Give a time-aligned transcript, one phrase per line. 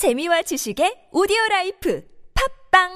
[0.00, 2.02] 재미와 지식의 오디오 라이프
[2.72, 2.88] 팟빵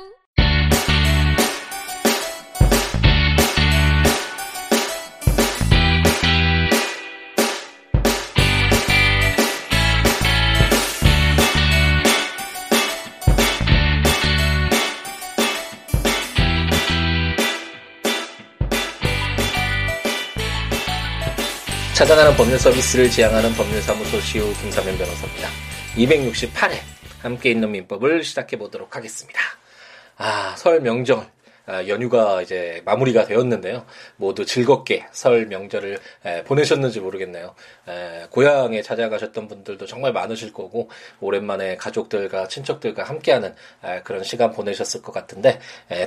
[21.92, 25.73] 찾아가는 법률 서비스를 지향하는 법률사무소 시우 김삼연 변호사입니다.
[25.96, 26.72] 268회
[27.22, 29.40] 함께 있는 민법을 시작해 보도록 하겠습니다.
[30.16, 31.32] 아, 설 명절
[31.66, 33.86] 아, 연휴가 이제 마무리가 되었는데요.
[34.16, 35.98] 모두 즐겁게 설 명절을
[36.44, 37.54] 보내셨는지 모르겠네요.
[38.30, 40.90] 고향에 찾아가셨던 분들도 정말 많으실 거고
[41.20, 43.54] 오랜만에 가족들과 친척들과 함께하는
[44.02, 45.58] 그런 시간 보내셨을 것 같은데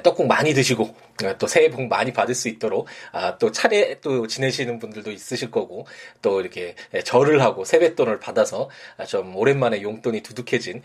[0.04, 0.96] 떡국 많이 드시고
[1.40, 5.88] 또 새해 복 많이 받을 수 있도록 아, 또 차례 또 지내시는 분들도 있으실 거고
[6.22, 8.70] 또 이렇게 절을 하고 세뱃돈을 받아서
[9.08, 10.82] 좀 오랜만에 용돈이 두둑해진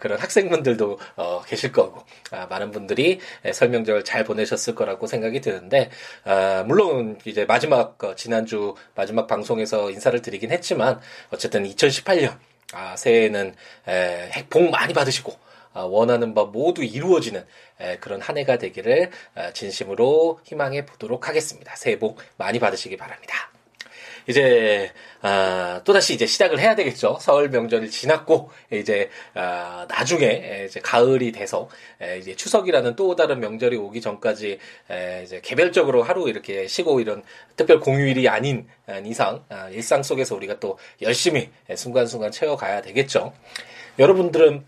[0.00, 3.20] 그런 학생분들도 어, 계실 거고 아, 많은 분들이
[3.52, 5.90] 설명절 잘 보내셨을 거라고 생각이 드는데
[6.24, 12.36] 아, 물론 이제 마지막 어, 지난주 마지막 방송에서 인사를 드리긴 했지만 어쨌든 2018년
[12.72, 13.54] 아, 새해에는
[13.88, 15.45] 에, 복 많이 받으시고 아,
[15.84, 17.44] 원하는 바 모두 이루어지는
[18.00, 21.74] 그런 한 해가 되기를 아, 진심으로 희망해 보도록 하겠습니다.
[21.76, 23.50] 새해 복 많이 받으시기 바랍니다.
[24.28, 24.90] 이제
[25.22, 27.18] 아, 또 다시 이제 시작을 해야 되겠죠.
[27.20, 31.68] 설 명절이 지났고 이제 아, 나중에 이제 가을이 돼서
[32.18, 34.58] 이제 추석이라는 또 다른 명절이 오기 전까지
[35.22, 37.22] 이제 개별적으로 하루 이렇게 쉬고 이런
[37.56, 38.66] 특별 공휴일이 아닌
[39.04, 43.32] 이상 아, 일상 속에서 우리가 또 열심히 순간순간 채워가야 되겠죠.
[43.98, 44.64] 여러분들은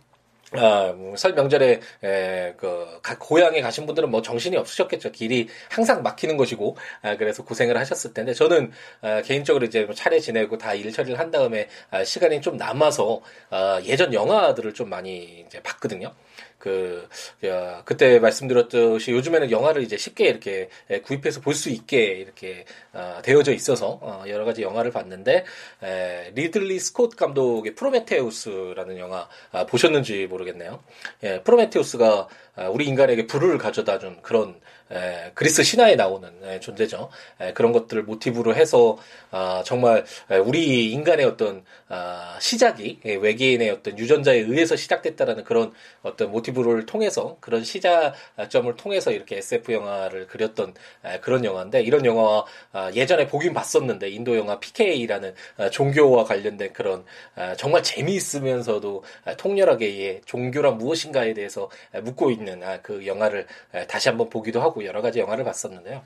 [0.55, 5.13] 아, 뭐, 설 명절에, 에, 그, 가, 고향에 가신 분들은 뭐 정신이 없으셨겠죠.
[5.13, 10.19] 길이 항상 막히는 것이고, 아, 그래서 고생을 하셨을 텐데, 저는, 아, 개인적으로 이제 뭐 차례
[10.21, 15.45] 지내고 다 일 처리를 한 다음에, 아, 시간이 좀 남아서, 아, 예전 영화들을 좀 많이
[15.47, 16.15] 이제 봤거든요.
[16.59, 17.09] 그,
[17.45, 20.69] 야, 그때 말씀드렸듯이 요즘에는 영화를 이제 쉽게 이렇게
[21.05, 25.45] 구입해서 볼 수 있게 이렇게 어, 되어져 있어서 어, 여러 가지 영화를 봤는데
[25.83, 30.83] 에, 리들리 스콧 감독의 프로메테우스라는 영화 아, 보셨는지 모르겠네요.
[31.25, 32.29] 예, 프로메테우스가 아,
[32.67, 34.61] 우리 인간에게 불을 가져다 준 그런
[34.91, 37.11] 에, 그리스 신화에 나오는 에, 존재죠.
[37.41, 38.97] 에, 그런 것들을 모티브로 해서
[39.31, 40.05] 아, 정말
[40.45, 47.65] 우리 인간의 어떤 아, 시작이 외계인의 어떤 유전자에 의해서 시작됐다라는 그런 어떤 모티브를 통해서 그런
[47.65, 50.75] 시작점을 통해서 이렇게 SF 영화를 그렸던
[51.21, 57.05] 그런 영화인데 이런 영화 아, 예전에 보긴 봤었는데 인도 영화 PK라는 아, 종교와 관련된 그런
[57.35, 59.05] 아, 정말 재미있으면서도
[59.37, 61.69] 통렬하게 종교란 무엇인가에 대해서
[62.03, 62.48] 묻고 있는
[62.83, 63.47] 그 영화를
[63.89, 66.03] 다시 한번 보기도 하고 여러 가지 영화를 봤었는데요.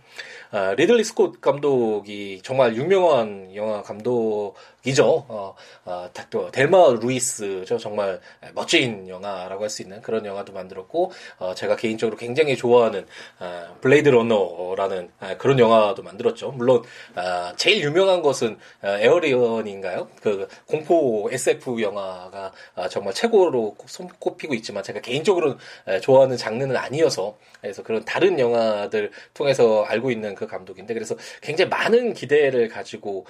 [0.76, 4.54] 리들리 스콧 감독이 정말 유명한 영화 감독
[4.84, 5.24] 이죠.
[5.28, 5.54] 어,
[5.84, 7.78] 어, 또 델마 루이스죠.
[7.78, 8.20] 정말
[8.54, 13.06] 멋진 영화라고 할 수 있는 그런 영화도 만들었고 어, 제가 개인적으로 굉장히 좋아하는
[13.40, 16.52] 어, 블레이드 러너라는 어, 그런 영화도 만들었죠.
[16.52, 16.82] 물론
[17.16, 20.08] 어, 제일 유명한 것은 어, 에이리언인가요?
[20.20, 25.56] 그 공포 SF 영화가 어, 정말 최고로 손꼽히고 있지만 제가 개인적으로
[26.02, 32.12] 좋아하는 장르는 아니어서 그래서 그런 다른 영화들 통해서 알고 있는 그 감독인데 그래서 굉장히 많은
[32.12, 33.26] 기대를 가지고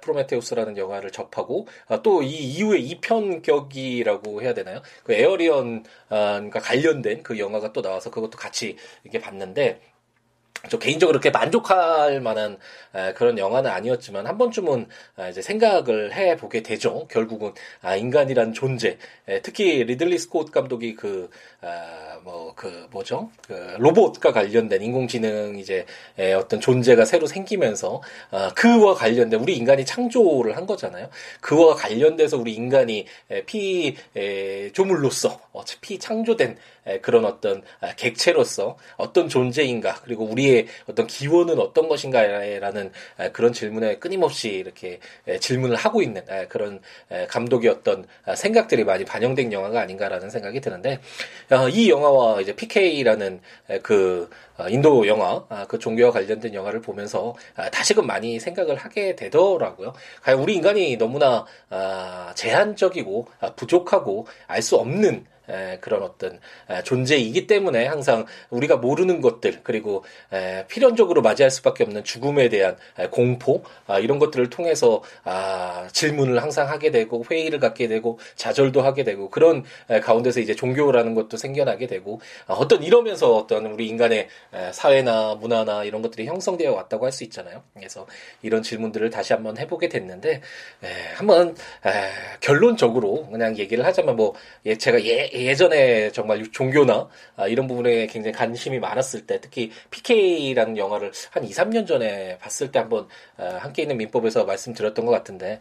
[0.00, 1.66] 프로메테우스라는 영화 를 접하고
[2.02, 4.80] 또 이 이후에 이편격이라고 해야 되나요?
[5.04, 9.80] 그 에어리언과 관련된 그 영화가 또 나와서 그것도 같이 이렇게 봤는데
[10.68, 12.58] 저 개인적으로 그렇게 만족할 만한
[13.14, 14.86] 그런 영화는 아니었지만 한 번쯤은
[15.30, 17.06] 이제 생각을 해 보게 되죠.
[17.08, 17.52] 결국은
[17.82, 18.98] 아, 인간이란 존재,
[19.42, 21.30] 특히 리들리 스콧 감독이 그
[22.22, 23.30] 뭐그 그 뭐죠?
[23.46, 25.84] 그 로봇과 관련된 인공지능 이제
[26.36, 28.00] 어떤 존재가 새로 생기면서
[28.30, 31.08] 어, 그와 관련된 우리 인간이 창조를 한 거잖아요.
[31.40, 33.06] 그와 관련돼서 우리 인간이
[33.46, 33.96] 피
[34.72, 35.40] 조물로서
[35.80, 36.56] 피 창조된
[37.02, 40.53] 그런 어떤 아, 객체로서 어떤 존재인가 그리고 우리의
[40.88, 42.92] 어떤 기원은 어떤 것인가라는
[43.32, 45.00] 그런 질문에 끊임없이 이렇게
[45.40, 46.80] 질문을 하고 있는 그런
[47.28, 51.00] 감독의 어떤 생각들이 많이 반영된 영화가 아닌가라는 생각이 드는데
[51.50, 53.40] 어, 이 영화와 이제 PK라는
[53.82, 59.16] 그 어, 인도 영화, 아, 그 종교와 관련된 영화를 보면서 아, 다시금 많이 생각을 하게
[59.16, 59.94] 되더라고요.
[60.38, 61.44] 우리 인간이 너무나
[62.34, 63.26] 제한적이고
[63.56, 65.33] 부족하고 알 수 없는 에,
[65.80, 66.38] 그런 어떤
[66.68, 72.76] 에, 존재이기 때문에 항상 우리가 모르는 것들 그리고 에, 필연적으로 맞이할 수밖에 없는 죽음에 대한
[72.98, 78.82] 에, 공포 아, 이런 것들을 통해서 아, 질문을 항상 하게 되고 회의를 갖게 되고 좌절도
[78.82, 83.88] 하게 되고 그런 에, 가운데서 이제 종교라는 것도 생겨나게 되고 아, 어떤 이러면서 어떤 우리
[83.88, 87.62] 인간의 에, 사회나 문화나 이런 것들이 형성되어 왔다고 할 수 있잖아요.
[87.74, 88.06] 그래서
[88.42, 90.40] 이런 질문들을 다시 한번 해보게 됐는데
[90.82, 91.50] 에, 한번
[91.86, 92.10] 에,
[92.40, 94.34] 결론적으로 그냥 얘기를 하자면 뭐
[94.66, 100.76] 예, 제가 예, 예전에 정말 종교나 아, 이런 부분에 굉장히 관심이 많았을 때 특히 PK라는
[100.76, 105.60] 영화를 한 2, 3년 전에 봤을 때 한번 아, 함께 있는 민법에서 말씀드렸던 것 같은데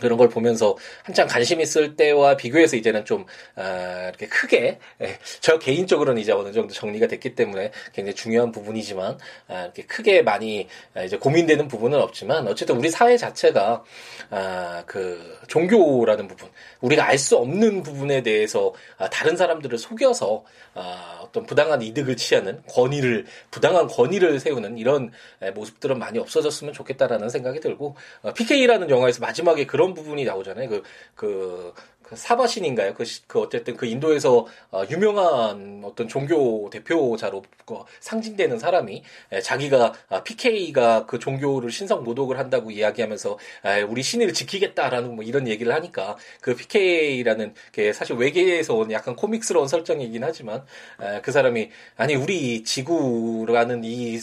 [0.00, 5.58] 그런 걸 보면서 한창 관심 있을 때와 비교해서 이제는 좀 아, 이렇게 크게 예, 저
[5.58, 9.18] 개인적으로는 이제 어느 정도 정리가 됐기 때문에 굉장히 중요한 부분이지만
[9.48, 13.84] 아, 이렇게 크게 많이 아, 이제 고민되는 부분은 없지만 어쨌든 우리 사회 자체가
[14.30, 16.48] 아, 그 종교라는 부분
[16.80, 22.62] 우리가 알 수 없는 부분에 대해서 아, 다른 사람들을 속여서 아, 어떤 부당한 이득을 취하는
[22.68, 25.10] 권위를 부당한 권위를 세우는 이런
[25.42, 30.68] 에, 모습들은 많이 없어졌으면 좋겠다라는 생각이 들고 어, PK라는 영화에서 마지막에 그런 부분이 나오잖아요.
[30.68, 30.82] 그,
[31.14, 31.74] 그,
[32.08, 32.94] 그 사바신인가요?
[32.94, 39.02] 그, 시- 그 어쨌든 그 인도에서 어, 유명한 어떤 종교 대표자로 그 상징되는 사람이
[39.32, 45.24] 에, 자기가 아, PK가 그 종교를 신성 모독을 한다고 이야기하면서 아, 우리 신을 지키겠다라는 뭐
[45.24, 50.64] 이런 얘기를 하니까 그 PK라는 게 사실 외계에서 온 약간 코믹스러운 설정이긴 하지만
[51.02, 54.18] 에, 그 사람이 아니 우리 지구라는 이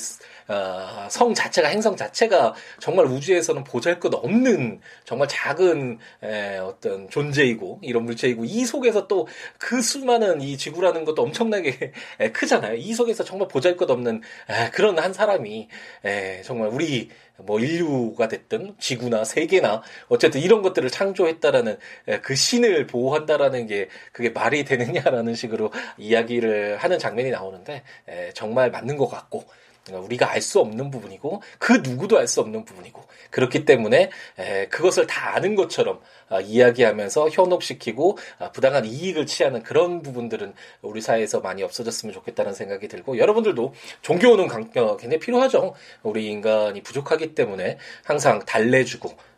[0.48, 8.06] 어, 성 자체가 행성 자체가 정말 우주에서는 보잘것 없는 정말 작은 에, 어떤 존재이고 이런
[8.06, 9.26] 물체이고 이 속에서 또
[9.58, 12.76] 그 수많은 이 지구라는 것도 엄청나게 에, 크잖아요.
[12.76, 15.68] 이 속에서 정말 보잘것없는 에, 그런 한 사람이
[16.06, 21.78] 에, 정말 우리 뭐 인류가 됐든 지구나 세계나 어쨌든 이런 것들을 창조했다라는
[22.08, 28.72] 에, 그 신을 보호한다라는 게 그게 말이 되느냐라는 식으로 이야기를 하는 장면이 나오는데 에, 정말
[28.72, 29.46] 맞는 것 같고
[29.94, 34.10] 우리가 알 수 없는 부분이고 그 누구도 알 수 없는 부분이고 그렇기 때문에
[34.40, 36.00] 에, 그것을 다 아는 것처럼
[36.30, 42.88] 아, 이야기하면서 현혹시키고 아, 부당한 이익을 취하는 그런 부분들은 우리 사회에서 많이 없어졌으면 좋겠다는 생각이
[42.88, 45.74] 들고 여러분들도 종교는 강- 어, 굉장히 필요하죠.
[46.04, 49.35] 우리 인간이 부족하기 때문에 항상 달래주고 아,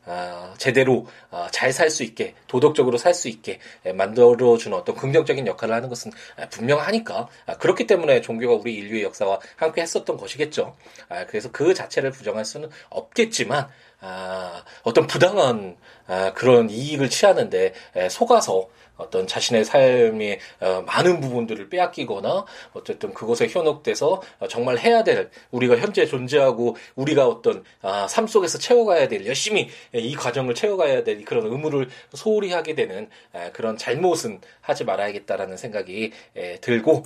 [0.57, 1.05] 제대로
[1.51, 6.11] 잘 살 수 있게 도덕적으로 살 수 있게 에, 만들어주는 어떤 긍정적인 역할을 하는 것은
[6.37, 10.75] 아, 분명하니까 아, 그렇기 때문에 종교가 우리 인류의 역사와 함께 했었던 것이겠죠.
[11.09, 13.67] 아, 그래서 그 자체를 부정할 수는 없겠지만
[14.01, 15.75] 아, 어떤 부당한
[16.07, 23.47] 아, 그런 이익을 취하는데 에, 속아서 어떤 자신의 삶의 어, 많은 부분들을 빼앗기거나 어쨌든 그것에
[23.47, 29.25] 현혹돼서 어, 정말 해야 될 우리가 현재 존재하고 우리가 어떤 아, 삶 속에서 채워가야 될
[29.25, 35.57] 열심히 이 과정을 채워가야 될 그런 의무를 소홀히 하게 되는 에, 그런 잘못은 하지 말아야겠다라는
[35.57, 37.03] 생각이 에, 들고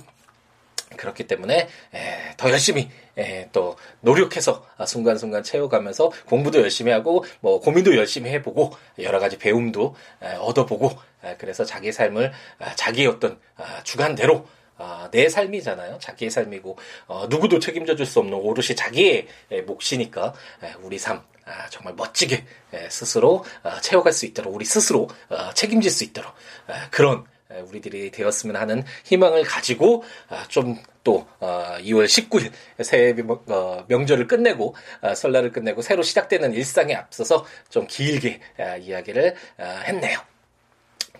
[0.96, 7.60] 그렇기 때문에 에, 더 열심히 에, 또 노력해서 아, 순간순간 채워가면서 공부도 열심히 하고 뭐
[7.60, 10.90] 고민도 열심히 해보고 여러 가지 배움도 에, 얻어보고
[11.24, 14.46] 에, 그래서 자기 삶을 아, 자기의 어떤 아, 주관대로
[14.78, 15.98] 아, 내 삶이잖아요.
[16.00, 20.34] 자기의 삶이고 어, 누구도 책임져 줄 수 없는 오롯이 자기의 에, 몫이니까
[20.64, 25.52] 에, 우리 삶 아, 정말 멋지게 에, 스스로 아, 채워갈 수 있도록 우리 스스로 아,
[25.54, 26.32] 책임질 수 있도록
[26.66, 27.24] 아, 그런 에,
[27.60, 32.50] 우리들이 되었으면 하는 희망을 가지고 아, 좀또 2월 19일
[32.84, 38.76] 새해 명- 어, 명절을 끝내고 아, 설날을 끝내고 새로 시작되는 일상에 앞서서 좀 길게 아,
[38.76, 40.18] 이야기를 아, 했네요.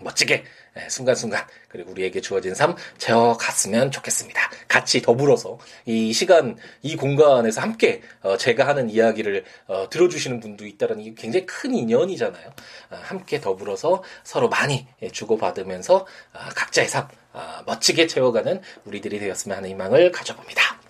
[0.03, 0.45] 멋지게
[0.79, 4.41] 예, 순간순간 그리고 우리에게 주어진 삶 채워갔으면 좋겠습니다.
[4.69, 11.03] 같이 더불어서 이 시간 이 공간에서 함께 어, 제가 하는 이야기를 어, 들어주시는 분도 있다는
[11.03, 12.53] 게 굉장히 큰 인연이잖아요.
[12.91, 19.59] 아, 함께 더불어서 서로 많이 예, 주고받으면서 아, 각자의 삶 아, 멋지게 채워가는 우리들이 되었으면
[19.59, 20.81] 하는 희망을 가져봅니다.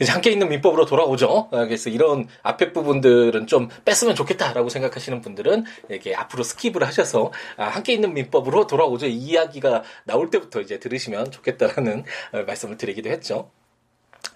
[0.00, 1.48] 이제 함께 읽는 민법으로 돌아오죠.
[1.52, 7.64] 아, 그래서 이런 앞에 부분들은 좀 뺐으면 좋겠다라고 생각하시는 분들은 이렇게 앞으로 skip을 하셔서 아,
[7.64, 9.06] 함께 읽는 민법으로 돌아오죠.
[9.06, 13.50] 이 이야기가 나올 때부터 이제 들으시면 좋겠다라는 어, 말씀을 드리기도 했죠.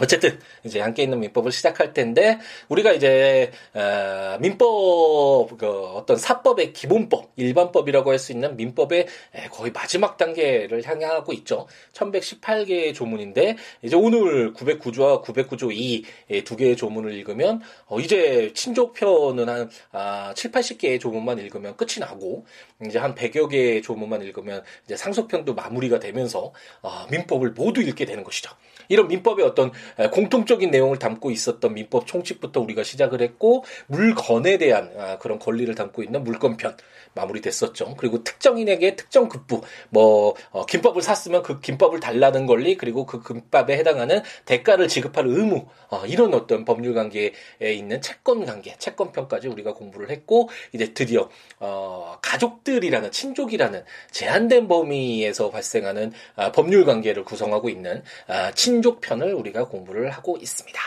[0.00, 2.38] 어쨌든 이제 함께 읽는 민법을 시작할 텐데
[2.68, 9.70] 우리가 이제 어, 민법 그 어떤 사법의 기본법 일반법이라고 할 수 있는 민법의 에, 거의
[9.72, 11.66] 마지막 단계를 향하고 있죠.
[11.92, 16.04] 1118개의 조문인데 이제 오늘 909조와 909조 2
[16.44, 22.46] 두 개의 조문을 읽으면 어, 이제 친족편은 한 아, 7, 80개의 조문만 읽으면 끝이 나고
[22.84, 28.24] 이제 한 100여 개의 조문만 읽으면 이제 상속편도 마무리가 되면서 아, 민법을 모두 읽게 되는
[28.24, 28.50] 것이죠.
[28.88, 29.72] 이런 민법의 어떤
[30.12, 36.02] 공통적인 내용을 담고 있었던 민법 총칙부터 우리가 시작을 했고 물건에 대한 아, 그런 권리를 담고
[36.02, 36.76] 있는 물건편
[37.14, 37.94] 마무리됐었죠.
[37.96, 43.76] 그리고 특정인에게 특정 급부 뭐 어, 김밥을 샀으면 그 김밥을 달라는 권리 그리고 그 김밥에
[43.76, 50.10] 해당하는 대가를 지급할 의무 어, 이런 어떤 법률 관계에 있는 채권 관계, 채권편까지 우리가 공부를
[50.10, 51.28] 했고 이제 드디어
[51.58, 59.64] 어, 가족들이라는 친족이라는 제한된 범위에서 발생하는 아, 법률 관계를 구성하고 있는 아, 친족 편을 우리가
[59.64, 60.80] 공부를 하고 있습니다.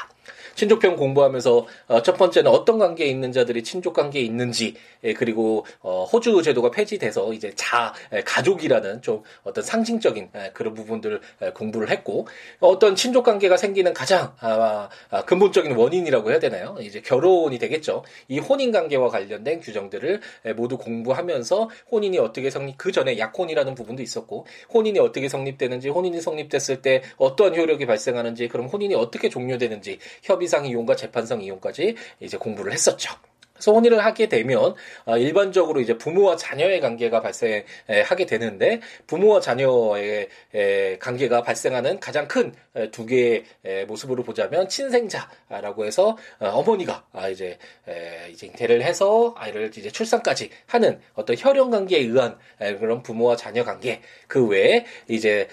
[0.60, 4.76] 친족편 공부하면서 어, 첫 번째는 어떤 관계에 있는 자들이 친족 관계에 있는지
[5.06, 10.74] 예, 그리고 어, 호주 제도가 폐지돼서 이제 자 예, 가족이라는 좀 어떤 상징적인 예, 그런
[10.74, 11.22] 부분들을
[11.54, 12.28] 공부를 했고
[12.60, 16.76] 어떤 친족 관계가 생기는 가장 아, 아, 근본적인 원인이라고 해야 되나요?
[16.82, 18.04] 이제 결혼이 되겠죠.
[18.28, 20.20] 이 혼인 관계와 관련된 규정들을
[20.58, 26.82] 모두 공부하면서 혼인이 어떻게 성립 그 전에 약혼이라는 부분도 있었고 혼인이 어떻게 성립되는지 혼인이 성립됐을
[26.82, 32.74] 때 어떠한 효력이 발생하는지 그럼 혼인이 어떻게 종료되는지 협의 상 이용과 재판상 이용까지 이제 공부를
[32.74, 33.14] 했었죠.
[33.60, 34.74] 그래서 혼인을 하게 되면
[35.06, 40.30] 어, 일반적으로 이제 부모와 자녀의 관계가 발생하게 되는데 부모와 자녀의
[41.00, 42.54] 관계가 발생하는 가장 큰
[42.92, 43.44] 두 개의
[43.88, 47.58] 모습으로 보자면 친생자라고 해서 어, 어머니가 아, 이제
[48.32, 52.38] 이제 잉태를 해서 아이를 이제 출산까지 하는 어떤 혈연 관계에 의한
[52.80, 54.02] 그런 부모와 자녀 관계.
[54.28, 55.48] 그 외에 이제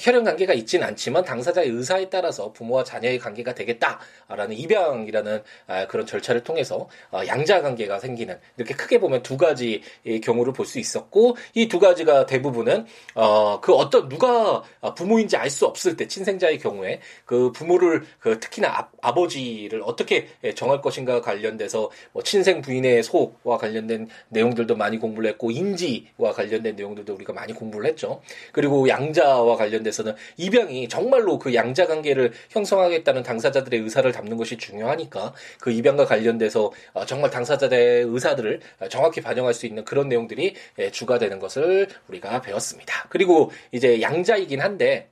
[0.00, 6.44] 혈연 관계가 있지는 않지만 당사자의 의사에 따라서 부모와 자녀의 관계가 되겠다라는 입양이라는 아, 그런 절차를
[6.44, 9.80] 통해서 어, 양 양자 관계가 생기는 이렇게 크게 보면 두 가지
[10.22, 14.62] 경우를 볼 수 있었고 이 두 가지가 대부분은 어 그 어떤 누가
[14.94, 20.82] 부모인지 알 수 없을 때 친생자의 경우에 그 부모를 그 특히나 아, 버지를 어떻게 정할
[20.82, 27.32] 것인가 관련돼서 뭐 친생 부인의 소와 관련된 내용들도 많이 공부를 했고 인지와 관련된 내용들도 우리가
[27.32, 28.20] 많이 공부를 했죠.
[28.52, 35.70] 그리고 양자와 관련돼서는 입양이 정말로 그 양자 관계를 형성하겠다는 당사자들의 의사를 담는 것이 중요하니까 그
[35.70, 41.38] 입양과 관련돼서 어, 정말 당사자의 의사들을 정확히 반영할 수 있는 그런 내용들이 예, 주가 되는
[41.38, 43.06] 것을 우리가 배웠습니다.
[43.08, 45.10] 그리고 이제 양자이긴 한데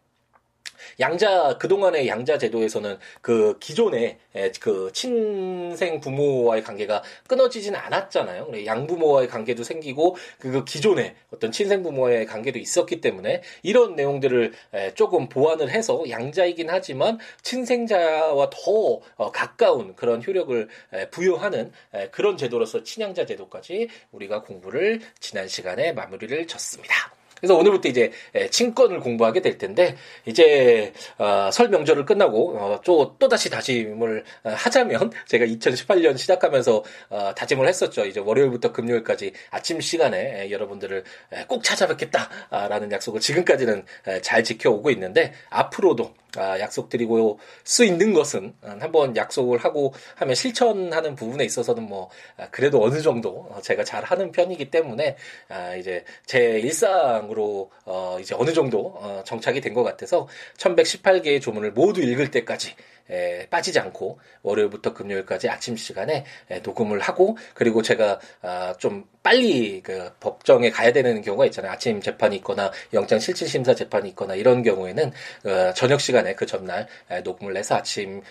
[1.01, 4.19] 양자 그동안의 양자 제도에서는 그 기존의
[4.61, 8.65] 그 친생 부모와의 관계가 끊어지지는 않았잖아요.
[8.65, 14.53] 양부모와의 관계도 생기고 그 기존의 어떤 친생 부모와의 관계도 있었기 때문에 이런 내용들을
[14.95, 20.69] 조금 보완을 해서 양자이긴 하지만 친생자와 더 어, 가까운 그런 효력을
[21.11, 21.73] 부여하는
[22.11, 27.16] 그런 제도로서 친양자 제도까지 우리가 공부를 지난 시간에 마무리를 졌습니다.
[27.47, 28.11] 그래서 오늘부터 이제
[28.51, 34.51] 친권을 공부하게 될 텐데 이제 어, 설 명절을 끝나고 어, 또, 또 다시 다짐을 어,
[34.51, 38.05] 하자면 제가 2018년 시작하면서 어, 다짐을 했었죠.
[38.05, 41.05] 이제 월요일부터 금요일까지 아침 시간에 여러분들을
[41.47, 43.85] 꼭 찾아뵙겠다라는 약속을 지금까지는
[44.23, 51.45] 잘 지켜오고 있는데 앞으로도 아, 약속드리고 수 있는 것은 한번 약속을 하고 하면 실천하는 부분에
[51.45, 55.17] 있어서는 뭐 아, 그래도 어느 정도 제가 잘 하는 편이기 때문에
[55.49, 60.27] 아, 이제 제 일상으로 어 이제 어느 정도 어 정착이 된 것 같아서
[60.57, 62.75] 1118개의 조문을 모두 읽을 때까지
[63.11, 69.83] 에, 빠지지 않고 월요일부터 금요일까지 아침 시간에 에, 녹음을 하고 그리고 제가 아, 좀 빨리
[69.83, 71.73] 그 법정에 가야 되는 경우가 있잖아요.
[71.73, 75.13] 아침 재판이 있거나 영장 실질 심사 재판이 있거나 이런 경우에는
[75.45, 78.23] 어, 저녁 시간에 그 전날 에, 녹음을 해서 아침에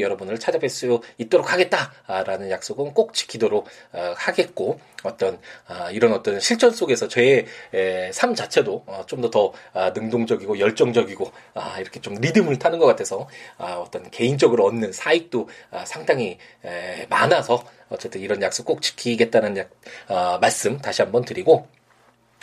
[0.00, 6.70] 여러분을 찾아뵐 수 있도록 하겠다라는 약속은 꼭 지키도록 어, 하겠고 어떤 아, 이런 어떤 실전
[6.70, 12.78] 속에서 저의 에, 삶 자체도 어, 좀더더 아, 능동적이고 열정적이고 아, 이렇게 좀 리듬을 타는
[12.78, 18.64] 것 같아서 아, 어떤 개 인적으로 얻는 사익도 아, 상당히 에, 많아서 어쨌든 이런 약속
[18.66, 19.70] 꼭 지키겠다는 약,
[20.08, 21.66] 아, 말씀 다시 한번 드리고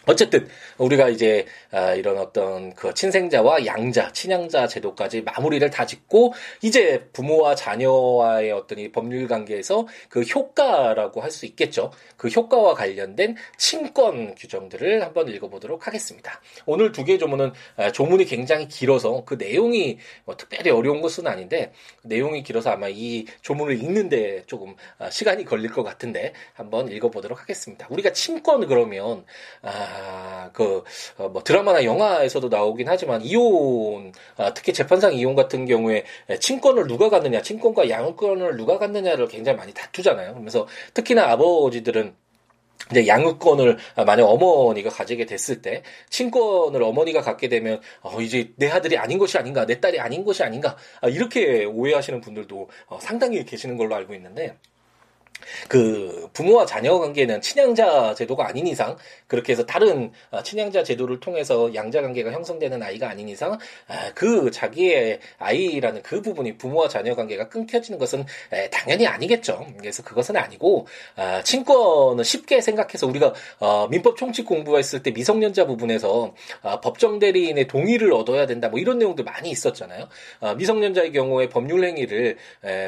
[0.06, 7.10] 어쨌든 우리가 이제 아, 이런 어떤 그 친생자와 양자, 친양자 제도까지 마무리를 다 짓고 이제
[7.14, 11.92] 부모와 자녀와의 어떤 이 법률 관계에서 그 효과라고 할 수 있겠죠.
[12.18, 16.42] 그 효과와 관련된 친권 규정들을 한번 읽어보도록 하겠습니다.
[16.66, 21.72] 오늘 두 개의 조문은 아, 조문이 굉장히 길어서 그 내용이 뭐 특별히 어려운 것은 아닌데
[22.04, 27.88] 내용이 길어서 아마 이 조문을 읽는데 조금 아, 시간이 걸릴 것 같은데 한번 읽어보도록 하겠습니다.
[27.90, 29.26] 우리가 친권 그러면
[29.62, 30.84] 아, 아, 그,
[31.18, 36.06] 어, 뭐 드라마나 영화에서도 나오긴 하지만, 이혼, 아, 특히 재판상 이혼 같은 경우에
[36.40, 40.32] 친권을 누가 갖느냐, 친권과 양육권을 누가 갖느냐를 굉장히 많이 다투잖아요.
[40.32, 42.16] 그러면서 특히나 아버지들은
[42.92, 48.98] 이제 양육권을 만약 어머니가 가지게 됐을 때 친권을 어머니가 갖게 되면 어 이제 내 아들이
[48.98, 53.78] 아닌 것이 아닌가 내 딸이 아닌 것이 아닌가 아, 이렇게 오해하시는 분들도 어 상당히 계시는
[53.78, 54.56] 걸로 알고 있는데
[55.68, 61.74] 그 부모와 자녀 관계는 친양자 제도가 아닌 이상 그렇게 해서 다른 어, 친양자 제도를 통해서
[61.74, 67.50] 양자 관계가 형성되는 아이가 아닌 이상 아, 그 자기의 아이라는 그 부분이 부모와 자녀 관계가
[67.50, 68.26] 끊겨지는 것은
[68.72, 69.68] 당연히 아니겠죠.
[69.78, 76.34] 그래서 그것은 아니고 아, 친권은 쉽게 생각해서 우리가 어, 민법 총칙 공부했을 때 미성년자 부분에서
[76.64, 80.08] 아, 법정 대리인의 동의를 얻어야 된다 뭐 이런 내용들 많이 있었잖아요.
[80.58, 82.38] 미성년자의 경우에 법률 행위를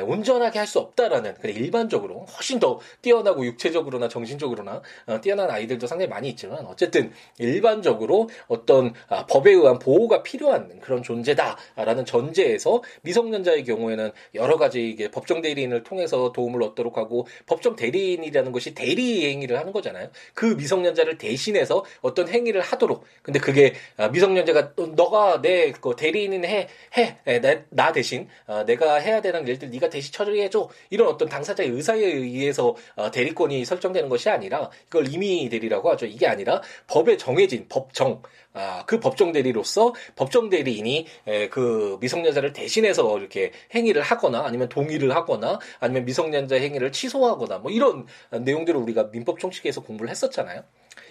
[0.06, 6.30] 온전하게 할 수 없다라는 일반적으로 훨씬 더 뛰어나고 육체적으로나 정신적으로나 어, 뛰어난 아이들도 상당히 많이
[6.30, 14.58] 있지만 어쨌든 일반적으로 어떤 아, 법에 의한 보호가 필요한 그런 존재다라는 전제에서 미성년자의 경우에는 여러
[14.58, 20.10] 가지 이게 법정 대리인을 통해서 도움을 얻도록 하고 법정 대리인이라는 것이 대리 행위를 하는 거잖아요.
[20.34, 26.68] 그 미성년자를 대신해서 어떤 행위를 하도록 근데 그게 아, 미성년자가 너가 내 그 대리인은 해
[26.98, 32.00] 해나 대신 어, 내가 해야 되는 일들 네가 대신 처리해 줘 이런 어떤 당사자의 의사에
[32.00, 36.06] 의해 서 어, 대리권이 설정되는 것이 아니라 이걸 임의 대리라고 하죠.
[36.06, 38.22] 이게 아니라 법에 정해진 법정
[38.54, 45.16] 아, 그 법정 대리로서 법정 대리인이 에, 그 미성년자를 대신해서 이렇게 행위를 하거나 아니면 동의를
[45.16, 50.64] 하거나 아니면 미성년자 행위를 취소하거나 뭐 이런 내용들을 우리가 민법 총칙에서 공부를 했었잖아요.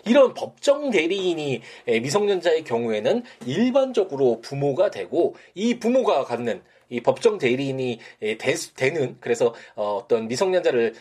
[0.04, 7.99] 이런 법정 대리인이 미성년자의 경우에는 일반적으로 부모가 되고 이 부모가 갖는 이 법정 대리인이
[8.38, 10.94] 되 는 그래서 어, 떤 미성년자를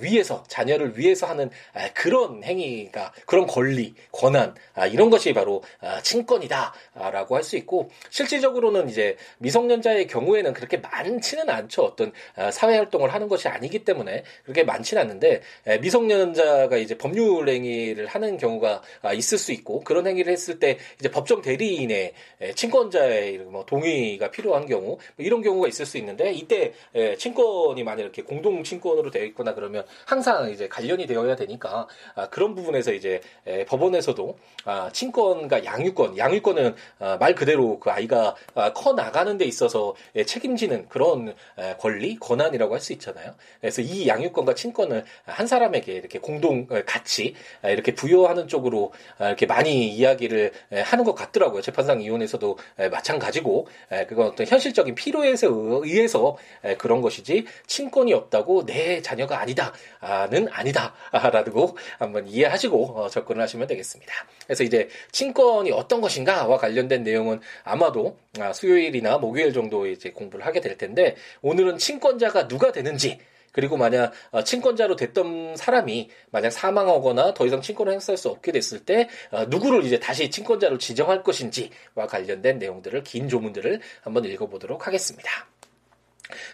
[0.00, 1.50] 위해서 자녀를 위해서 하는
[1.94, 8.88] 그런 행위가 그런 권리 권한 아, 이런 것이 바로 아, 친권이다라고 할 수 있고 실질적으로는
[8.88, 11.82] 이제 미성년자의 경우에는 그렇게 많지는 않죠.
[11.82, 15.42] 어떤 아, 사회 활동을 하는 것이 아니기 때문에 그렇게 많지는 않는데
[15.80, 18.82] 미성년자가 이제 법률 행위를 하는 경우가
[19.14, 22.14] 있을 수 있고 그런 행위를 했을 때 이제 법정 대리인의
[22.56, 28.02] 친권자의 뭐 동의가 필요한 경우 뭐 이런 경우가 있을 수 있는데 이때 예, 친권이 만약
[28.02, 33.20] 이렇게 공동 친권으로 되어 있거나 그러면 항상 이제 관련이 되어야 되니까 아, 그런 부분에서 이제
[33.46, 39.44] 예, 법원에서도 아, 친권과 양육권, 양육권은 아, 말 그대로 그 아이가 아, 커 나가는 데
[39.44, 43.34] 있어서 예, 책임지는 그런 예, 권리, 권한이라고 할 수 있잖아요.
[43.60, 49.26] 그래서 이 양육권과 친권을 한 사람에게 이렇게 공동 어, 같이 아, 이렇게 부여하는 쪽으로 아,
[49.26, 51.62] 이렇게 많이 이야기를 예, 하는 것 같더라고요.
[51.62, 53.66] 재판상 이혼에서도 예, 마찬가지고
[54.08, 55.34] 그건 어떤 현실적인 필요 필요에
[55.82, 56.36] 의해서
[56.78, 64.12] 그런 것이지 친권이 없다고 내 자녀가 아니다는 아니다라고 한번 이해하시고 어, 접근을 하시면 되겠습니다.
[64.44, 70.60] 그래서 이제 친권이 어떤 것인가와 관련된 내용은 아마도 아, 수요일이나 목요일 정도 이제 공부를 하게
[70.60, 73.18] 될 텐데 오늘은 친권자가 누가 되는지
[73.56, 78.80] 그리고 만약 어, 친권자로 됐던 사람이 만약 사망하거나 더 이상 친권을 행사할 수 없게 됐을
[78.80, 85.30] 때 어, 누구를 이제 다시 친권자로 지정할 것인지와 관련된 내용들을 긴 조문들을 한번 읽어보도록 하겠습니다.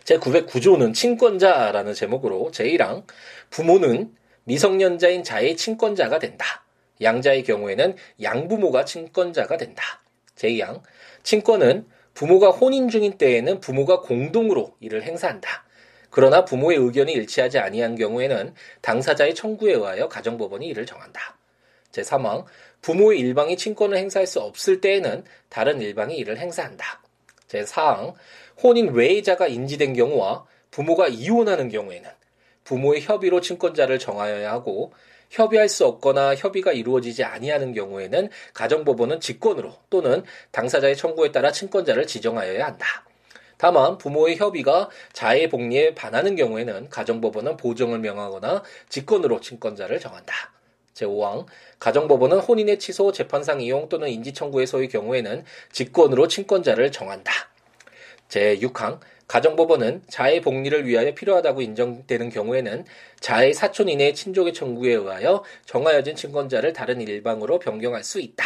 [0.05, 3.03] 제 909조는 친권자라는 제목으로 제1항
[3.51, 6.65] 부모는 미성년자인 자의 친권자가 된다.
[7.01, 9.83] 양자의 경우에는 양부모가 친권자가 된다.
[10.37, 10.83] 제2항
[11.25, 11.85] 친권은
[12.15, 15.62] 부모가 혼인 중인 때에는 부모가 공동으로 이를 행사한다.
[16.13, 21.39] 그러나 부모의 의견이 일치하지 아니한 경우에는 당사자의 청구에 의하여 가정법원이 이를 정한다.
[21.91, 22.45] 제3항
[22.83, 27.01] 부모의 일방이 친권을 행사할 수 없을 때에는 다른 일방이 이를 행사한다.
[27.49, 28.13] 제4항
[28.63, 32.11] 혼인 외의자가 인지된 경우와 부모가 이혼하는 경우에는
[32.65, 34.93] 부모의 협의로 친권자를 정하여야 하고
[35.31, 42.67] 협의할 수 없거나 협의가 이루어지지 아니하는 경우에는 가정법원은 직권으로 또는 당사자의 청구에 따라 친권자를 지정하여야
[42.67, 43.07] 한다.
[43.63, 50.35] 다만 부모의 협의가 자해 복리에 반하는 경우에는 가정법원은 보정을 명하거나 직권으로 친권자를 정한다.
[50.95, 51.47] 제5항
[51.79, 57.33] 가정법원은 혼인의 취소, 재판상 이용 또는 인지 청구의 소의 경우에는 직권으로 친권자를 정한다.
[58.31, 58.99] 제6항
[59.29, 62.85] 가정법원은 자해 복리를 위하여 필요하다고 인정되는 경우에는
[63.21, 68.45] 자해 사촌인의 친족의 청구에 의하여 정하여진 친권자를 다른 일방으로 변경할 수 있다.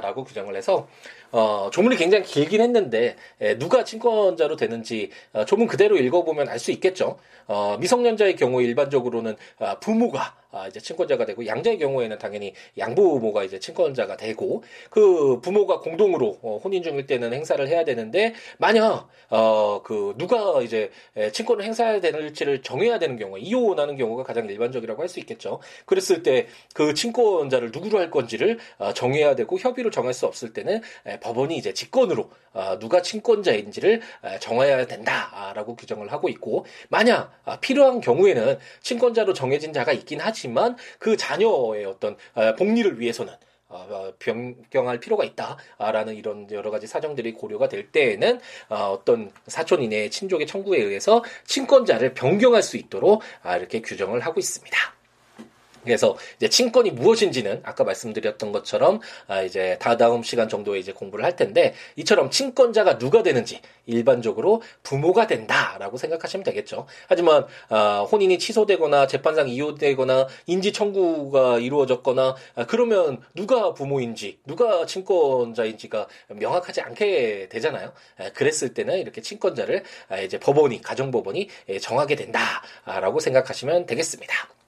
[0.00, 0.86] 라고 규정을 해서
[1.32, 6.70] 어, 조문이 굉장히 길긴 했는데 에, 누가 친권자로 되는지 어, 조문 그대로 읽어보면 알 수
[6.72, 7.18] 있겠죠.
[7.48, 13.58] 어, 미성년자의 경우 일반적으로는 아, 부모가 아, 이제 친권자가 되고 양자의 경우에는 당연히 양부모가 이제
[13.58, 20.14] 친권자가 되고 그 부모가 공동으로 어, 혼인 중일 때는 행사를 해야 되는데 만약 어 그
[20.18, 20.90] 누가 이제
[21.32, 25.60] 친권을 행사해야 되는지를 정해야 되는 경우 이혼하는 경우가 가장 일반적이라고 할 수 있겠죠.
[25.86, 30.80] 그랬을 때 그 친권자를 누구로 할 건지를 어, 정해야 되고 협의로 정할 수 없을 때는
[31.22, 34.02] 법원이 이제 직권으로 어, 누가 친권자인지를
[34.40, 40.42] 정해야 된다라고 규정을 하고 있고 만약 아, 필요한 경우에는 친권자로 정해진 자가 있긴 하지.
[40.42, 43.34] 하지만 그 자녀의 어떤 아, 복리를 위해서는
[43.68, 50.10] 어, 변경할 필요가 있다라는 이런 여러 가지 사정들이 고려가 될 때에는 어, 떤 사촌 이내의
[50.10, 54.76] 친족의 청구에 의해서 친권자를 변경할 수 있도록 아, 이렇게 규정을 하고 있습니다.
[55.84, 61.36] 그래서 이제 친권이 무엇인지는 아까 말씀드렸던 것처럼 아 이제 다다음 시간 정도에 이제 공부를 할
[61.36, 66.86] 텐데 이처럼 친권자가 누가 되는지 일반적으로 부모가 된다라고 생각하시면 되겠죠.
[67.08, 76.06] 하지만 아 혼인이 취소되거나 재판상 이혼되거나 인지 청구가 이루어졌거나 아 그러면 누가 부모인지 누가 친권자인지가
[76.28, 77.92] 명확하지 않게 되잖아요.
[78.18, 84.61] 아 그랬을 때는 이렇게 친권자를 아 이제 법원이 가정법원이 예, 정하게 된다라고 생각하시면 되겠습니다.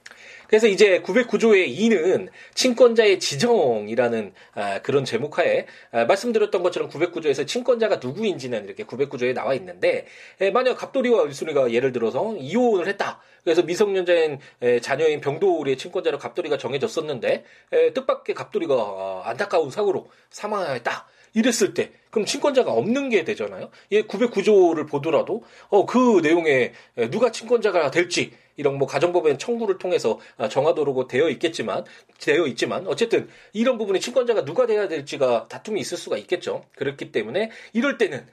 [0.48, 8.64] 그래서 이제 909조의 2는 친권자의 지정이라는 아, 그런 제목하에 아, 말씀드렸던 것처럼 909조에서 친권자가 누구인지는
[8.64, 10.06] 이렇게 909조에 나와 있는데
[10.40, 13.20] 에, 만약 갑돌이와 일순이가 예를 들어서 이혼을 했다.
[13.42, 21.06] 그래서 미성년자인 에, 자녀인 병돌이의 친권자로 갑돌이가 정해졌었는데 에, 뜻밖의 갑돌이가 아, 안타까운 사고로 사망했다.
[21.34, 23.70] 이랬을 때 그럼 친권자가 없는 게 되잖아요.
[23.90, 26.72] 예, 909조를 보더라도 어, 그 내용에
[27.10, 31.84] 누가 친권자가 될지 이런 뭐 가정법원 청구를 통해서 아, 정하도록 되어 있겠지만
[32.20, 36.64] 되어 있지만 어쨌든 이런 부분에 친권자가 누가 돼야 될지가 다툼이 있을 수가 있겠죠.
[36.76, 38.24] 그렇기 때문에 이럴 때는 아,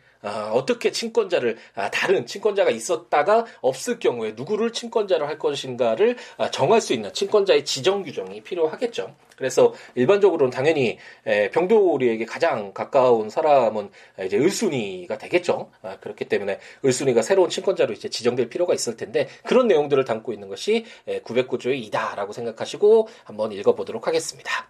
[0.53, 6.93] 어떻게 친권자를 아, 다른 친권자가 있었다가 없을 경우에 누구를 친권자로 할 것인가를 아, 정할 수
[6.93, 9.15] 있는 친권자의 지정 규정이 필요하겠죠.
[9.36, 13.89] 그래서 일반적으로는 당연히 에, 병도리에게 가장 가까운 사람은
[14.23, 15.71] 이제 을순이가 되겠죠.
[15.81, 20.47] 아, 그렇기 때문에 을순이가 새로운 친권자로 이제 지정될 필요가 있을 텐데 그런 내용들을 담고 있는
[20.47, 24.69] 것이 909조의 이다라고 생각하시고 한번 읽어보도록 하겠습니다.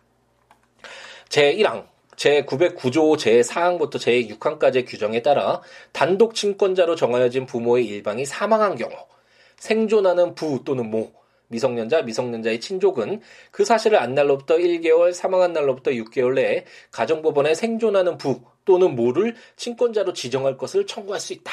[1.27, 1.90] 제1항
[2.21, 8.93] 제909조 제4항부터 제6항까지의 규정에 따라 단독 친권자로 정하여진 부모의 일방이 사망한 경우
[9.57, 11.11] 생존하는 부 또는 모
[11.47, 18.41] 미성년자, 미성년자의 친족은 그 사실을 안 날로부터 1개월, 사망한 날로부터 6개월 내에 가정법원에 생존하는 부
[18.63, 21.51] 또는 모를 친권자로 지정할 것을 청구할 수 있다.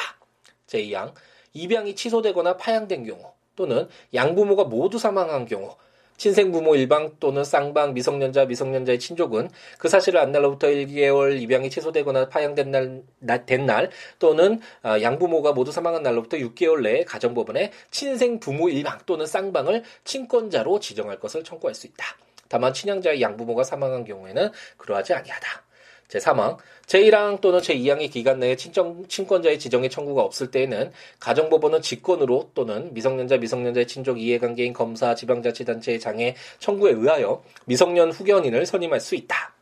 [0.68, 1.14] 제2항
[1.54, 5.74] 입양이 취소되거나 파양된 경우 또는 양부모가 모두 사망한 경우
[6.18, 13.02] 친생부모 일방 또는 쌍방 미성년자 미성년자의 친족은 그 사실을 안 날로부터 1개월 입양이 취소되거나 파양된
[13.20, 19.84] 날, 된날 또는 아, 양부모가 모두 사망한 날로부터 6개월 내에 가정법원에 친생부모 일방 또는 쌍방을
[20.04, 22.04] 친권자로 지정할 것을 청구할 수 있다.
[22.48, 25.67] 다만 친양자의 양부모가 사망한 경우에는 그러하지 아니하다.
[26.08, 30.90] 제3항, 제1항 또는 제2항의 기간 내에 친정, 친권자의 지정의 청구가 없을 때에는
[31.20, 39.00] 가정법원은 직권으로 또는 미성년자, 미성년자의 친족 이해관계인 검사, 지방자치단체의 장애 청구에 의하여 미성년 후견인을 선임할
[39.00, 39.54] 수 있다.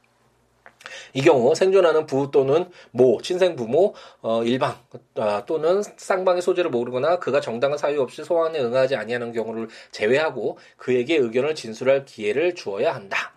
[1.15, 4.77] 이 경우 생존하는 부 또는 모, 친생부모, 어, 일방
[5.15, 11.17] 어, 또는 쌍방의 소재를 모르거나 그가 정당한 사유 없이 소환에 응하지 아니하는 경우를 제외하고 그에게
[11.17, 13.36] 의견을 진술할 기회를 주어야 한다.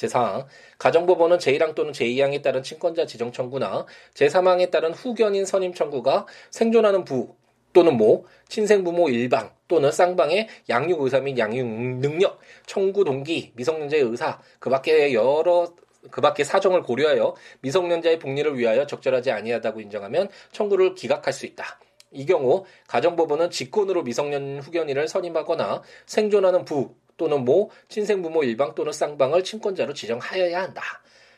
[0.00, 0.46] 제4항
[0.78, 7.34] 가정법원은 제1항 또는 제2항에 따른 친권자 지정 청구나 제3항에 따른 후견인 선임 청구가 생존하는 부
[7.72, 11.66] 또는 모, 친생부모 일방 또는 쌍방의 양육 의사 및 양육
[12.00, 15.72] 능력, 청구 동기, 미성년자의 의사, 그 밖에 여러
[16.10, 21.78] 그 밖에 사정을 고려하여 미성년자의 복리를 위하여 적절하지 아니하다고 인정하면 청구를 기각할 수 있다.
[22.12, 29.44] 이 경우 가정법원은 직권으로 미성년 후견인을 선임하거나 생존하는 부 또는 모, 친생부모 일방 또는 쌍방을
[29.44, 30.82] 친권자로 지정하여야 한다.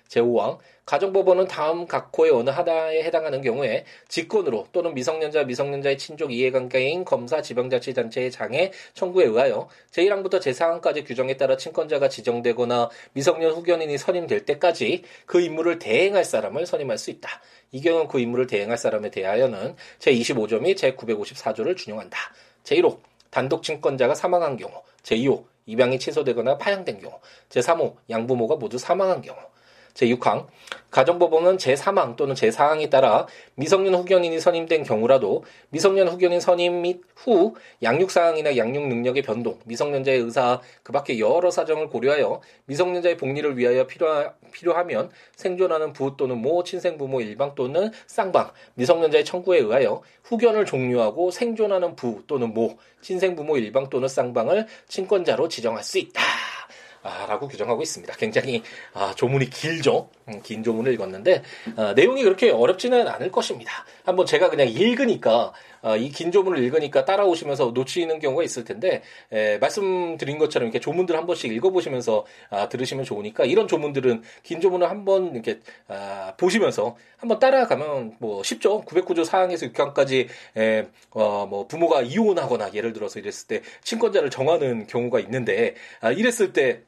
[0.09, 7.43] 제5항 가정법원은 다음 각호의 어느 하나에 해당하는 경우에 직권으로 또는 미성년자 미성년자의 친족 이해관계인 검사
[7.43, 15.41] 지방자치단체의 장애 청구에 의하여 제1항부터 제4항까지 규정에 따라 친권자가 지정되거나 미성년 후견인이 선임될 때까지 그
[15.41, 17.29] 임무를 대행할 사람을 선임할 수 있다.
[17.73, 22.19] 이 경우 그 임무를 대행할 사람에 대하여는 제25조 및 제954조를 준용한다.
[22.65, 22.99] 제1호
[23.31, 29.39] 단독 친권자가 사망한 경우 제2호 입양이 취소되거나 파양된 경우, 제3호 양부모가 모두 사망한 경우,
[29.95, 30.47] 제6항
[30.91, 38.11] 가정법원은 제3항 또는 제4항에 따라 미성년 후견인이 선임된 경우라도 미성년 후견인 선임 및 후 양육
[38.11, 44.35] 사항이나 양육 능력의 변동, 미성년자의 의사 그 밖에 여러 사정을 고려하여 미성년자의 복리를 위하여 필요하,
[44.53, 51.97] 필요하면 생존하는 부 또는 모 친생부모 일방 또는 쌍방 미성년자의 청구에 의하여 후견을 종료하고 생존하는
[51.97, 56.23] 부 또는 모 친생부모 일방 또는 쌍방을 친권자로 지정할 수 있다.
[57.03, 58.15] 아, 라고 규정하고 있습니다.
[58.17, 58.63] 굉장히
[58.95, 60.09] 아, 조문이 길죠.
[60.29, 61.43] 음, 긴 조문을 읽었는데
[61.77, 63.85] 아, 내용이 그렇게 어렵지는 않을 것입니다.
[64.05, 69.59] 한번 제가 그냥 읽으니까 아, 이 긴 조문을 읽으니까 따라오시면서 놓치는 경우가 있을 텐데 에,
[69.59, 75.33] 말씀드린 것처럼 이렇게 조문들 한 번씩 읽어보시면서 아, 들으시면 좋으니까 이런 조문들은 긴 조문을 한번
[75.35, 78.83] 이렇게 아, 보시면서 한번 따라가면 뭐 쉽죠.
[78.83, 85.19] 909조 사항에서 6항까지 에, 어, 뭐 부모가 이혼하거나 예를 들어서 이랬을 때 친권자를 정하는 경우가
[85.21, 86.83] 있는데 아, 이랬을 때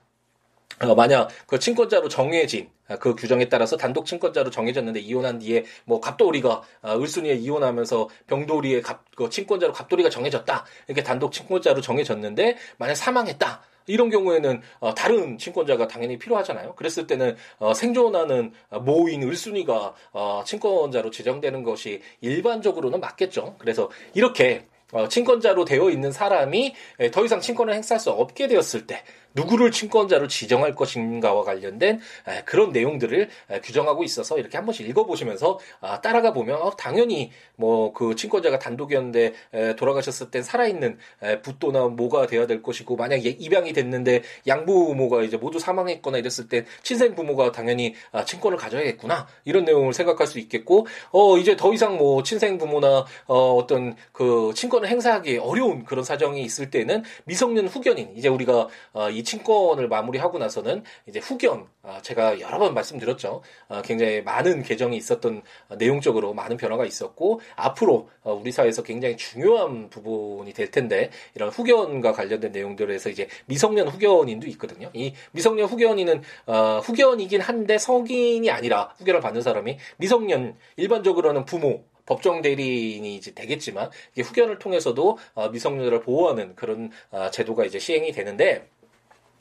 [0.80, 6.00] 어, 만약 그 친권자로 정해진 아, 그 규정에 따라서 단독 친권자로 정해졌는데 이혼한 뒤에 뭐
[6.00, 12.94] 갑돌이가 아, 을순이에 이혼하면서 병돌이의 갑, 그 친권자로 갑돌이가 정해졌다 이렇게 단독 친권자로 정해졌는데 만약
[12.96, 16.74] 사망했다 이런 경우에는 어, 다른 친권자가 당연히 필요하잖아요.
[16.74, 23.56] 그랬을 때는 어, 생존하는 모인 을순이가 어, 친권자로 지정되는 것이 일반적으로는 맞겠죠.
[23.58, 26.74] 그래서 이렇게 어, 친권자로 되어 있는 사람이
[27.12, 29.02] 더 이상 친권을 행사할 수 없게 되었을 때
[29.34, 32.00] 누구를 친권자로 지정할 것인가와 관련된
[32.44, 33.28] 그런 내용들을
[33.62, 39.32] 규정하고 있어서 이렇게 한 번씩 읽어보시면서 아, 따라가 보면 어, 당연히 뭐 그 친권자가 단독이었는데
[39.76, 40.98] 돌아가셨을 땐 살아있는
[41.42, 47.14] 붓도나 모가 되어야 될 것이고 만약 입양이 됐는데 양부모가 이제 모두 사망했거나 이랬을 때 친생
[47.14, 52.22] 부모가 당연히 아, 친권을 가져야겠구나 이런 내용을 생각할 수 있겠고 어 이제 더 이상 뭐
[52.22, 58.28] 친생 부모나 어 어떤 그 친권을 행사하기 어려운 그런 사정이 있을 때는 미성년 후견인 이제
[58.28, 63.42] 우리가 어, 이 친권을 마무리하고 나서는 이제 후견 아, 제가 여러 번 말씀드렸죠.
[63.68, 65.42] 아, 굉장히 많은 개정이 있었던
[65.78, 72.12] 내용적으로 많은 변화가 있었고 앞으로 어, 우리 사회에서 굉장히 중요한 부분이 될 텐데 이런 후견과
[72.12, 74.90] 관련된 내용들에서 이제 미성년 후견인도 있거든요.
[74.94, 82.42] 이 미성년 후견인은 어, 후견이긴 한데 성인이 아니라 후견을 받는 사람이 미성년 일반적으로는 부모 법정
[82.42, 86.90] 대리인이 이제 되겠지만 이게 후견을 통해서도 어, 미성년자를 보호하는 그런
[87.32, 88.68] 제도가 이제 시행이 되는데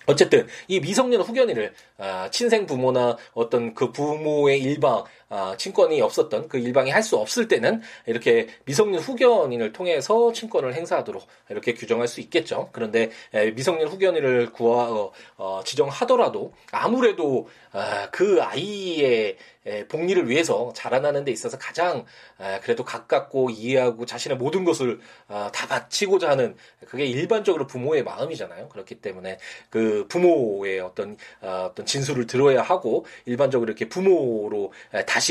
[0.06, 6.58] 어쨌든 이 미성년 후견인을 아, 친생 부모나 어떤 그 부모의 일방 아, 친권이 없었던 그
[6.58, 12.70] 일방이 할 수 없을 때는 이렇게 미성년 후견인을 통해서 친권을 행사하도록 이렇게 규정할 수 있겠죠.
[12.72, 20.72] 그런데 에, 미성년 후견인을 구하 어, 어, 지정하더라도 아무래도 아, 그 아이의 에, 복리를 위해서
[20.76, 22.06] 자라나는 데 있어서 가장
[22.38, 26.56] 아, 그래도 가깝고 이해하고 자신의 모든 것을 아, 다 바치고자 하는
[26.88, 28.70] 그게 일반적으로 부모의 마음이잖아요.
[28.70, 29.38] 그렇기 때문에
[29.70, 34.74] 그 부모의 어떤 아, 어떤 진술을 들어야 하고 일반적으로 이렇게 부모로
[35.08, 35.23] 다시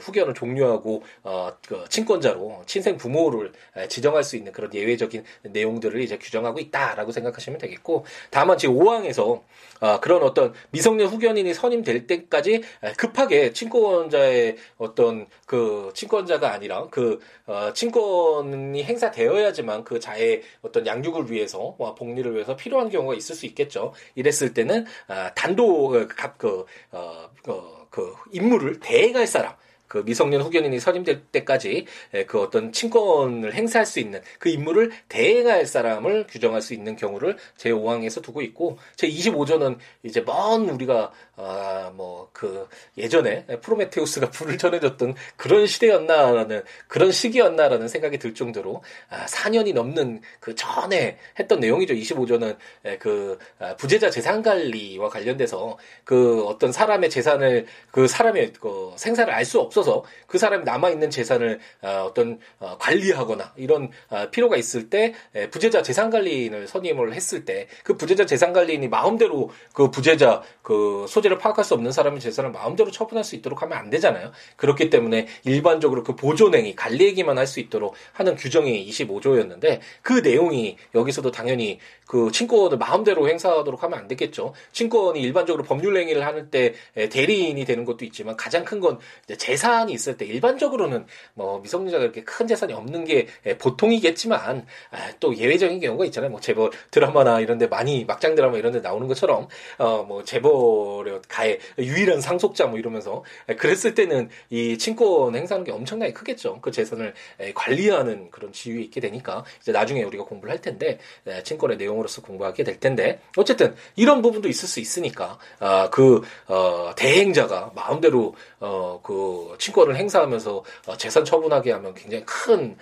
[0.00, 3.52] 후견을 종료하고 어, 그 친권자로 친생 부모를
[3.88, 9.42] 지정할 수 있는 그런 예외적인 내용들을 이제 규정하고 있다라고 생각하시면 되겠고 다만 지금 5항에서
[9.80, 12.62] 어, 그런 어떤 미성년 후견인이 선임될 때까지
[12.96, 21.76] 급하게 친권자의 어떤 그 친권자가 아니라 그 어, 친권이 행사되어야지만 그 자의 어떤 양육을 위해서
[21.98, 23.92] 복리를 위해서 필요한 경우가 있을 수 있겠죠.
[24.14, 29.54] 이랬을 때는 아, 단독 그, 그, 어, 그, 그 임무를 대행할 사람
[29.86, 31.86] 그 미성년 후견인이 선임될 때까지
[32.26, 38.20] 그 어떤 친권을 행사할 수 있는 그 임무를 대행할 사람을 규정할 수 있는 경우를 제5항에서
[38.20, 42.68] 두고 있고 제 25조는 이제 먼 우리가 아 뭐 그
[42.98, 50.54] 예전에 프로메테우스가 불을 전해줬던 그런 시대였나라는 그런 시기였나라는 생각이 들 정도로 아 4년이 넘는 그
[50.54, 51.94] 전에 했던 내용이죠.
[51.94, 52.56] 25조는
[52.98, 59.44] 그 아, 부재자 재산 관리와 관련돼서 그 어떤 사람의 재산을 그 사람의 그 생사를 알
[59.44, 64.88] 수 없어서 그 사람이 남아 있는 재산을 어, 어떤 어, 관리하거나 이런 어, 필요가 있을
[64.88, 65.12] 때
[65.50, 71.23] 부재자 재산 관리인을 선임을 했을 때 그 부재자 재산 관리인이 마음대로 그 부재자 그 소재
[71.30, 74.32] 를 파악할 수 없는 사람의 재산을 마음대로 처분할 수 있도록 하면 안 되잖아요.
[74.56, 80.78] 그렇기 때문에 일반적으로 그 보존행위 관리 얘기만 할 수 있도록 하는 규정이 25조였는데 그 내용이
[80.94, 84.54] 여기서도 당연히 그 친권을 마음대로 행사하도록 하면 안 되겠죠.
[84.72, 88.98] 친권이 일반적으로 법률 행위를 하는 때 대리인이 되는 것도 있지만 가장 큰 건
[89.38, 93.26] 재산 재산이 있을 때 일반적으로는 뭐 미성년자가 그렇게 큰 재산이 없는 게
[93.58, 96.30] 보통이겠지만 아, 또 예외적인 경우가 있잖아요.
[96.30, 102.20] 뭐 재벌 드라마나 이런데 많이 막장 드라마 이런데 나오는 것처럼 어 뭐 재벌의 가해 유일한
[102.20, 103.24] 상속자 뭐 이러면서
[103.58, 106.58] 그랬을 때는 이 친권 행사하는 게 엄청나게 크겠죠.
[106.60, 107.14] 그 재산을
[107.54, 110.98] 관리하는 그런 지위에 있게 되니까 이제 나중에 우리가 공부를 할 텐데
[111.44, 116.92] 친권의 내용 으로서 공부하게 될 텐데 어쨌든 이런 부분도 있을 수 있으니까 아, 그 어,
[116.96, 122.76] 대행자가 마음대로 어, 그 친권을 행사하면서 어, 재산 처분하게 하면 굉장히 큰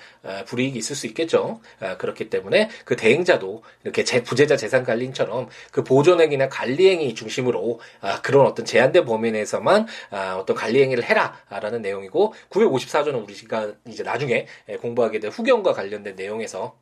[0.47, 1.61] 불이익이 있을 수 있겠죠.
[1.99, 8.47] 그렇기 때문에 그 대행자도 이렇게 제 부재자 재산 관리인처럼 그 보존행위나 관리행위 중심으로 아, 그런
[8.47, 14.47] 어떤 제한된 범위 내에서만 아, 어떤 관리행위를 해라라는 내용이고 954조는 우리가 이제 나중에
[14.81, 16.77] 공부하게 될 후견과 관련된 내용에서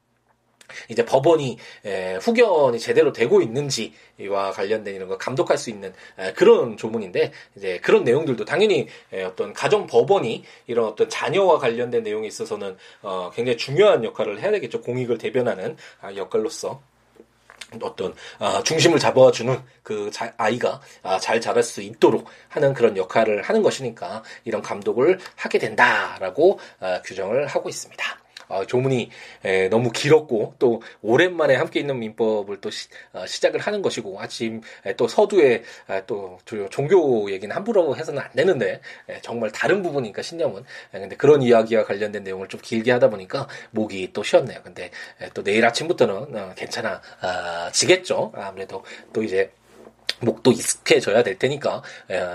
[0.89, 6.77] 이제 법원이 에, 후견이 제대로 되고 있는지와 관련된 이런 걸 감독할 수 있는 에, 그런
[6.77, 12.77] 조문인데 이제 그런 내용들도 당연히 에, 어떤 가정 법원이 이런 어떤 자녀와 관련된 내용에 있어서는
[13.03, 16.81] 어, 굉장히 중요한 역할을 해야 되겠죠 공익을 대변하는 아, 역할로서
[17.83, 23.43] 어떤 아, 중심을 잡아주는 그 자, 아이가 아, 잘 자랄 수 있도록 하는 그런 역할을
[23.43, 28.05] 하는 것이니까 이런 감독을 하게 된다라고 아, 규정을 하고 있습니다.
[28.51, 29.11] 어, 조문이
[29.45, 34.61] 에, 너무 길었고 또 오랜만에 함께 있는 민법을 또 시, 어, 작을 하는 것이고 아침
[34.85, 36.39] 에, 또 서두에 에, 또
[36.71, 40.63] 종교 얘기는 함부로 해서는 안 되는데 에, 정말 다른 부분이니까 신념은
[40.95, 44.61] 에, 근데 그런 이야기와 관련된 내용을 좀 길게 하다 보니까 목이 또 쉬었네요.
[44.63, 48.33] 근데 에, 또 내일 아침부터는 어, 괜찮아 아, 지겠죠.
[48.35, 49.51] 아무래도 또 이제
[50.21, 51.83] 목도 익숙해져야 될 테니까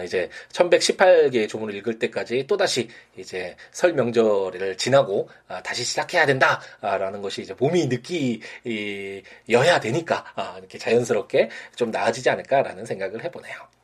[0.04, 7.42] 이제 1118개의 조문을 읽을 때까지 또다시 이제 설 명절을 지나고 아, 다시 시작해야 된다라는 것이
[7.42, 13.75] 이제 몸이 느끼여야 되니까 아, 이렇게 자연스럽게 좀 나아지지 않을까라는 생각을 해보네요.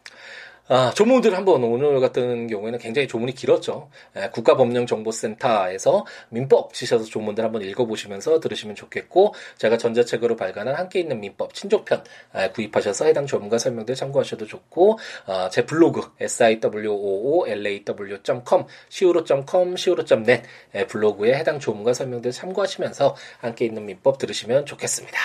[0.74, 3.90] 아, 조문들 한번 오늘 같은 경우에는 굉장히 조문이 길었죠.
[4.16, 11.56] 예, 국가법령정보센터에서 민법 치셔서 조문들 한번 읽어보시면서 들으시면 좋겠고 제가 전자책으로 발간한 함께 있는 민법
[11.56, 12.06] 친족편
[12.38, 20.44] 예, 구입하셔서 해당 조문과 설명들 참고하셔도 좋고 어, 제 블로그 siwoolaw.com siwo.com siwo.net
[20.76, 25.20] 예, 블로그에 해당 조문과 설명들 참고하시면서 함께 있는 민법 들으시면 좋겠습니다.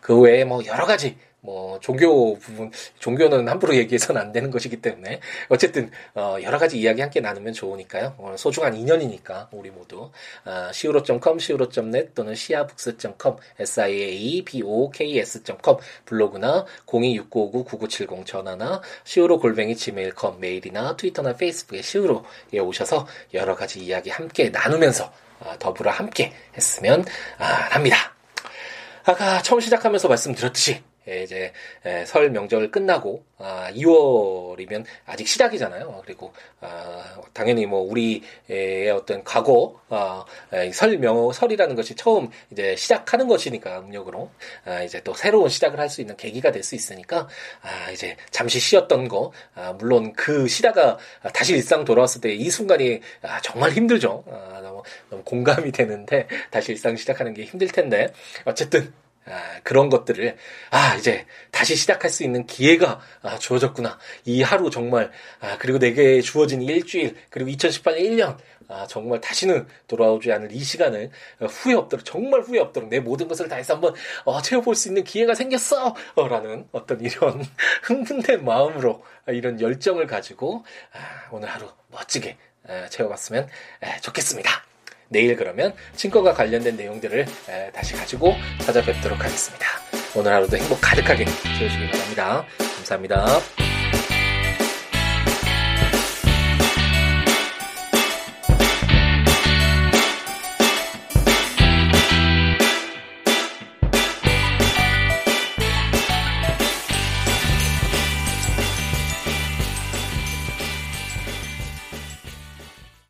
[0.00, 5.20] 그 외에 뭐 여러 가지 뭐 종교 부분 종교는 함부로 얘기해서는 안 되는 것이기 때문에
[5.50, 8.14] 어쨌든 어, 여러 가지 이야기 함께 나누면 좋으니까요.
[8.16, 10.10] 어, 소중한 인연이니까 우리 모두
[10.44, 15.76] 어, siwo.com, siwo.net 또는 siabooks.com, siaboks.com
[16.06, 24.48] 블로그나 026959-9970 전화나 siwo 골뱅이 gmail.com 메일이나 트위터나 페이스북에 siwo에 오셔서 여러 가지 이야기 함께
[24.48, 27.04] 나누면서 어, 더불어 함께 했으면
[27.36, 28.14] 아, 합니다.
[29.04, 31.52] 아까 처음 시작하면서 말씀드렸듯이 예, 이제
[31.86, 36.02] 예, 설 명절 끝나고 아, 2월이면 아직 시작이잖아요.
[36.04, 43.28] 그리고 아, 당연히 뭐 우리의 어떤 과거 아, 예, 설명 설이라는 것이 처음 이제 시작하는
[43.28, 44.30] 것이니까 음력으로
[44.64, 47.28] 아, 이제 또 새로운 시작을 할 수 있는 계기가 될 수 있으니까
[47.62, 50.96] 아, 이제 잠시 쉬었던 거 아, 물론 그 쉬다가
[51.34, 54.24] 다시 일상 돌아왔을 때 이 순간이 아, 정말 힘들죠.
[54.30, 54.82] 아, 너무
[55.24, 58.12] 공감이 되는데 다시 일상 시작하는 게 힘들 텐데
[58.44, 58.92] 어쨌든
[59.26, 60.36] 아, 그런 것들을
[60.70, 65.10] 아 이제 다시 시작할 수 있는 기회가 아, 주어졌구나 이 하루 정말
[65.40, 68.36] 아, 그리고 내게 주어진 일주일 그리고 2018년 1년
[68.68, 71.10] 아, 정말 다시는 돌아오지 않을 이 시간을
[71.40, 75.34] 후회 없도록 정말 후회 없도록 내 모든 것을 다해서 한번 어, 채워볼 수 있는 기회가
[75.34, 77.44] 생겼어 어, 라는 어떤 이런
[77.82, 83.48] 흥분된 마음으로 이런 열정을 가지고 아, 오늘 하루 멋지게 아, 채워봤으면
[83.80, 84.73] 아, 좋겠습니다.
[85.14, 87.24] 내일 그러면 친구와 관련된 내용들을
[87.72, 89.66] 다시 가지고 찾아뵙도록 하겠습니다.
[90.16, 92.44] 오늘 하루도 행복 가득하게 채우시기 바랍니다.
[92.58, 93.63] 감사합니다.